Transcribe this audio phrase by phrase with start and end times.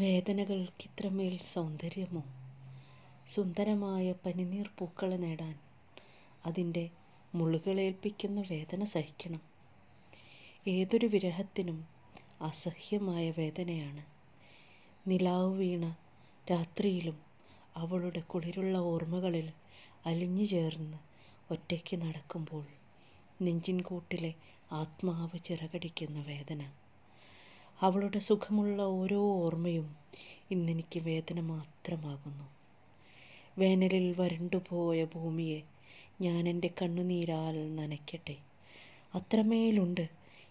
[0.00, 2.22] വേദനകൾക്കിത്രമേൽ സൗന്ദര്യമോ?
[3.28, 5.54] സുന്ദരമായ പനിനീർ പൂക്കളെ നേടാൻ
[6.44, 6.90] അതിന്റെ
[7.34, 9.42] മുള്ളുകളേൽപ്പിക്കുന്ന വേദന സഹിക്കണം.
[10.68, 11.78] ഏതൊരു വിരഹത്തിനും
[12.40, 14.02] അസഹ്യമായ വേദനയാണ്.
[15.06, 15.84] നിലാവ് വീണ
[16.50, 17.18] രാത്രിയിലും
[17.76, 19.48] അവളുടെ കുളിരുള്ള ഓർമ്മകളിൽ
[20.06, 20.98] അലിഞ്ഞു ചേർന്ന്
[21.50, 22.64] ഒറ്റയ്ക്ക് നടക്കുമ്പോൾ
[23.42, 24.32] നെഞ്ചിൻകൂട്ടിലെ
[24.72, 26.62] ആത്മാവ് ചിറകടിക്കുന്ന വേദന.
[27.80, 29.96] അവളുടെ സുഖമുള്ള ഓരോ ഓർമ്മയും
[30.50, 32.44] ഇന്നെനിക്ക് വേദന മാത്രമാകുന്നു.
[33.58, 35.62] വേനലിൽ വരണ്ടുപോയ ഭൂമിയെ
[36.20, 38.36] ഞാൻ എന്റെ കണ്ണുനീരാൽ നനയ്ക്കട്ടെ.
[39.14, 40.08] അത്രമേലുണ്ട്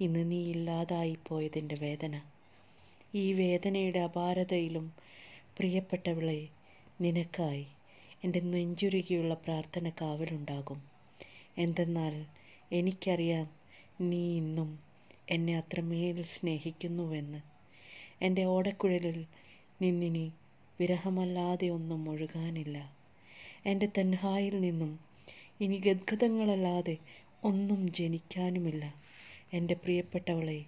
[0.00, 2.22] ഇന്ന് നീ ഇല്ലാതായി പോയതിന്റെ വേദന.
[3.14, 4.92] ഈ വേദനയുടെ അപാരതയിലും
[5.58, 6.48] പ്രിയപ്പെട്ടവളെ
[7.00, 7.66] നിനക്കായി
[8.24, 10.82] എന്റെ നെഞ്ചുരുകിയുള്ള പ്രാർത്ഥന കാവലുണ്ടാകും.
[11.58, 12.24] എന്തെന്നാൽ
[12.72, 13.50] എനിക്കറിയാം
[14.00, 14.93] നീ ഇന്നും
[15.28, 17.38] എന്നെ അത്രമേൽ സ്നേഹിക്കുന്നുവെന്ന്.
[18.22, 19.24] എന്റെ ഓടക്കുഴലിൽ
[19.82, 20.32] നിന്നിനി
[20.80, 22.92] വിരഹമല്ലാതെ ഒന്നും ഒഴുകാനില്ല.
[23.66, 24.98] എന്റെ തൻഹായിൽ നിന്നും
[25.60, 26.96] ഇനി ഗദ്ഗതങ്ങളല്ലാതെ
[27.44, 28.94] ഒന്നും ജനിക്കാനുമില്ല.
[29.52, 30.64] എന്റെ പ്രിയപ്പെട്ടവളെ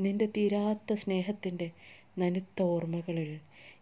[0.00, 1.70] നിന്റെ തീരാത്ത സ്നേഹത്തിന്റെ
[2.18, 3.38] നനുത്ത ഓർമ്മകളിൽ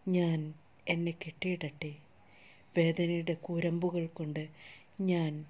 [0.07, 0.53] ഞാൻ
[0.87, 1.95] എന്നെ കെട്ടിയിടട്ടെ.
[2.77, 4.47] വേദനയുടെ കൂരമ്പുകൾ കൊണ്ട്
[5.01, 5.45] ഞാൻ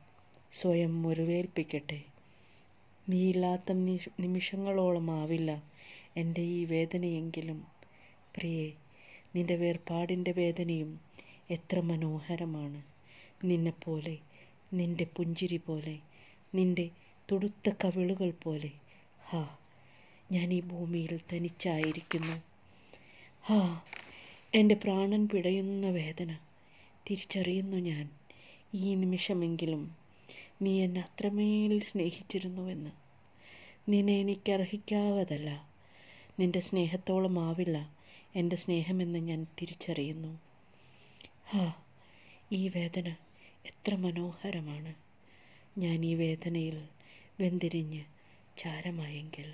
[0.52, 2.02] സ്വയം മുറിവേൽപ്പിക്കട്ടെ.
[3.09, 3.72] നീയില്ലാത്ത
[4.19, 5.52] നിമിഷങ്ങളോളം ആവില്ല
[6.17, 7.59] എന്റെ ഈ വേദനയെങ്കിലും.
[8.36, 8.73] പ്രിയേ
[9.36, 10.99] നിന്റെ വേർപാടിന്റെ വേദനയും
[11.52, 12.81] എത്ര മനോഹരമാണ്.
[13.44, 14.17] നിന്നെപ്പോലെ
[14.73, 15.95] നിന്റെ പുഞ്ചിരി പോലെ
[16.55, 16.89] നിന്റെ
[17.31, 18.72] തുടുത്ത കവിളുകൾ പോലെ.
[19.23, 19.44] ഹാ
[20.31, 22.38] ഞാൻ ഈ ഭൂമിയിൽ തനിച്ചായിരിക്കുന്നു.
[23.42, 23.59] ഹാ
[24.53, 26.31] എന്റെ പ്രാണൻ പിടയുന്ന വേദന.
[27.09, 28.05] തിരിച്ചറിയുന്നു ഞാൻ
[28.73, 30.06] ഈ നിമിഷമെങ്കിലും.
[30.61, 32.91] നീ എന്നെ അത്രമേൽ സ്നേഹിച്ചിരുന്നുവെന്ന്.
[33.89, 35.67] നിന്നെ എനിക്ക് അർഹിക്കാവതല്ല
[36.39, 37.91] നിന്റെ സ്നേഹത്തോളം ആവില്ല.
[38.36, 40.39] എന്റെ സ്നേഹമെന്ന് ഞാൻ തിരിച്ചറിയുന്നു.
[41.49, 41.73] ഹാ
[42.52, 43.08] ഈ വേദന
[43.66, 44.95] എത്ര മനോഹരമാണ്.
[45.77, 46.87] ഞാൻ ഈ വേദനയിൽ
[47.42, 48.04] വെന്തിരിഞ്ഞ്
[48.58, 49.54] ചാരമായെങ്കിൽ.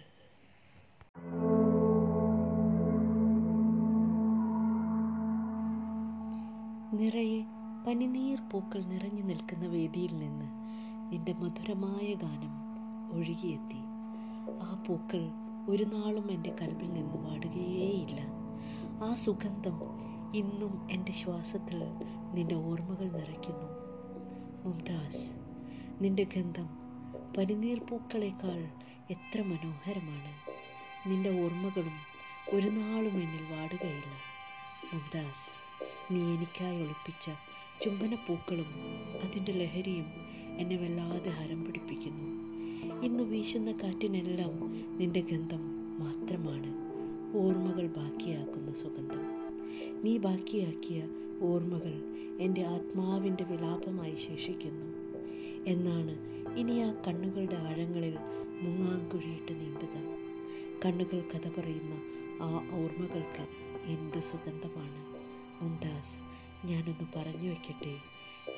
[7.00, 7.44] നിറയെ
[7.88, 10.63] പനിനീർ പൂക്കൾ നിറഞ്ഞു നിൽക്കുന്ന വേദിയിൽ നിന്ന്
[11.14, 12.54] നിന്റെ മധുരമായ ഗാനം
[13.14, 13.82] ഒഴുകിയെത്തി.
[14.62, 15.30] ആ പൂക്കൾ
[15.70, 18.20] ഒരു നാളും എന്റെ കൽവിൽ നിന്ന് പാടുകയേയില്ല
[19.04, 19.76] ആ സുഗന്ധം
[20.36, 21.80] ഇന്നും എന്റെ ശ്വാസത്തിൽ
[22.34, 23.70] നിന്റെ ഓർമ്മകൾ നിറയ്ക്കുന്നു.
[24.66, 25.28] മുംതാസ്
[26.04, 26.70] നിന്റെ ഗന്ധം
[27.38, 28.70] പനിനീർ പൂക്കളേക്കാൾ
[29.10, 30.34] എത്ര മനോഹരമാണ്.
[31.10, 32.02] നിന്റെ ഓർമ്മകളും
[32.54, 34.14] ഒരു നാളും എന്നിൽ വാടുകയില്ല.
[34.94, 35.50] മുംതാസ്
[36.14, 37.30] നീ എനിക്കായി ഒളിപ്പിച്ച
[37.82, 38.70] ചുംബന പൂക്കളും
[39.24, 42.44] അതിന്റെ ലഹരിയും എന്നെ വല്ലാതെ ഹരം പിടിപ്പിക്കുന്നു.
[43.02, 45.60] ഇന്ന് വീശുന്ന കാറ്റിനെല്ലാം നിന്റെ ഗന്ധം
[46.00, 46.84] മാത്രമാണ്
[47.38, 49.24] ഓർമ്മകൾ ബാക്കിയാക്കുന്ന സുഗന്ധം.
[50.04, 51.08] നീ ബാക്കിയാക്കിയ
[51.42, 51.94] ഓർമ്മകൾ
[52.40, 54.86] എന്റെ ആത്മാവിന്റെ വിലാപമായി ശേഷിക്കുന്നു.
[55.68, 56.16] എന്നാണ്
[56.56, 58.18] ഇനി ആ കണ്ണുകളുടെ ആഴങ്ങളിൽ
[58.62, 59.96] മുങ്ങാങ്കുഴിയിട്ട് നീന്തുക.
[60.86, 61.94] കണ്ണുകൾ കഥ പറയുന്ന
[62.42, 63.48] ആ ഓർമ്മകൾക്ക്
[63.86, 65.14] എന്ത് സുഗന്ധമാണ്?
[65.64, 66.20] മുംതാസ്
[66.66, 67.98] ഞാനൊന്ന് പറഞ്ഞു വയ്ക്കട്ടെ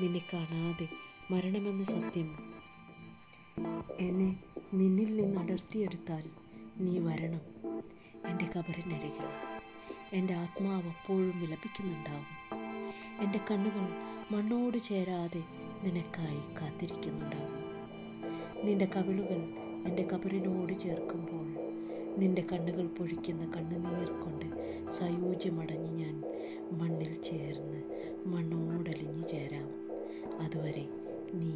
[0.02, 0.88] നിന്നെ കാണാതെ
[1.32, 2.38] മരണമെന്ന സത്യം.
[4.00, 4.40] എന്നെ
[4.74, 6.24] നിന്നിൽ നിന്ന് അടർത്തിയെടുത്താൽ
[6.78, 7.42] നീ വരണം.
[8.30, 9.26] എന്റെ കബറിനരികിൽ
[10.14, 12.28] എന്റെ ആത്മാവ് അപ്പോഴും വിലപിക്കുന്നുണ്ടാവും.
[13.22, 13.86] എന്റെ കണ്ണുകൾ
[14.32, 15.44] മണ്ണോട് ചേരാതെ
[15.84, 17.54] നിനക്കായി കാത്തിരിക്കുന്നുണ്ടാവും.
[18.66, 19.40] നിന്റെ കവിളുകൾ
[19.88, 21.48] എന്റെ കബറിനോട് ചേർക്കുമ്പോൾ
[22.18, 24.46] നിന്റെ കണ്ണുകൾ പൊഴിക്കുന്ന കണ്ണുനീർ കൊണ്ട്
[24.92, 26.24] സയോജ്യമടഞ്ഞ് ഞാൻ
[26.72, 27.82] മണ്ണിൽ ചേർന്ന്
[28.28, 29.68] മണ്ണോടലിഞ്ഞു ചേരാം.
[30.42, 31.52] അതുവരെ നീ